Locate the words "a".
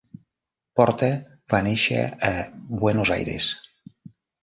2.33-2.35